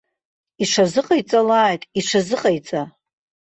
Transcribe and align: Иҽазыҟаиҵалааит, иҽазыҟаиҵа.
Иҽазыҟаиҵалааит, 0.63 1.81
иҽазыҟаиҵа. 1.99 2.81